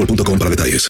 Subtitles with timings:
[0.00, 0.88] boostmobile.com para detalles.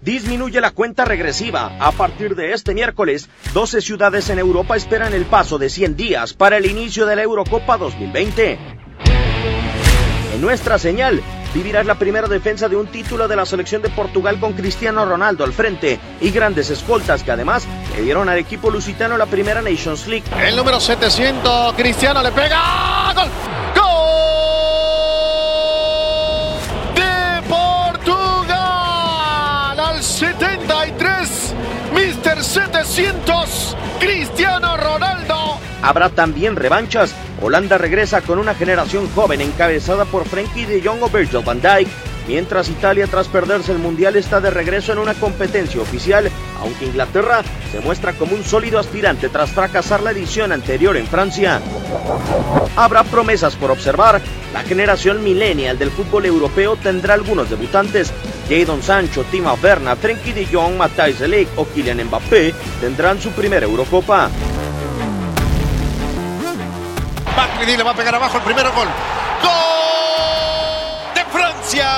[0.00, 1.76] Disminuye la cuenta regresiva.
[1.80, 6.34] A partir de este miércoles, 12 ciudades en Europa esperan el paso de 100 días
[6.34, 8.58] para el inicio de la Eurocopa 2020.
[10.34, 11.22] En nuestra señal,
[11.54, 15.44] vivirás la primera defensa de un título de la selección de Portugal con Cristiano Ronaldo
[15.44, 17.66] al frente y grandes escoltas que además
[17.96, 20.24] le dieron al equipo lusitano la primera Nations League.
[20.38, 23.03] El número 700, Cristiano le pega.
[32.94, 35.58] 700, Cristiano Ronaldo.
[35.82, 37.12] Habrá también revanchas.
[37.42, 41.88] Holanda regresa con una generación joven encabezada por Frenkie de Jong o Virgil van Dijk,
[42.28, 47.42] mientras Italia tras perderse el Mundial está de regreso en una competencia oficial, aunque Inglaterra
[47.72, 51.60] se muestra como un sólido aspirante tras fracasar la edición anterior en Francia.
[52.76, 54.20] Habrá promesas por observar.
[54.52, 58.12] La generación millennial del fútbol europeo tendrá algunos debutantes.
[58.48, 63.30] Jadon Sancho, Timo Werner, Frenkie de Jong, Matthijs de Ligt o Kylian Mbappé tendrán su
[63.30, 64.28] primera Eurocopa.
[67.36, 68.88] Matuidi le va a pegar abajo el primero gol.
[69.42, 71.90] ¡Gol de Francia!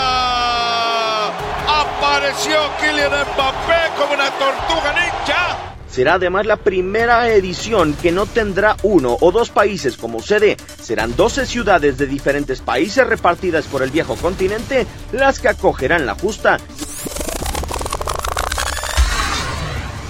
[1.68, 5.65] Apareció Kylian Mbappé como una tortuga ninja.
[5.96, 10.58] Será además la primera edición que no tendrá uno o dos países como sede.
[10.78, 16.14] Serán 12 ciudades de diferentes países repartidas por el viejo continente las que acogerán la
[16.14, 16.58] justa.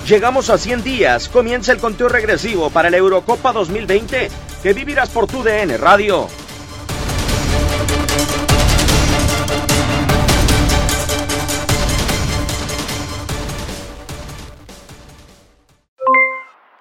[0.08, 4.28] Llegamos a 100 días, comienza el conteo regresivo para la Eurocopa 2020
[4.64, 6.26] que vivirás por tu DN Radio.